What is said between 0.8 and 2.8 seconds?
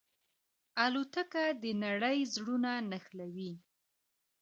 الوتکه د نړۍ زړونه